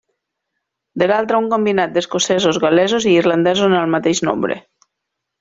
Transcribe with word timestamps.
De 1.01 1.07
l'altra, 1.11 1.41
un 1.43 1.49
combinat 1.51 1.93
d'escocesos, 1.97 2.59
gal·lesos 2.65 3.07
i 3.11 3.15
irlandesos 3.19 3.69
en 3.73 3.77
el 3.83 3.93
mateix 3.99 4.25
nombre. 4.31 4.59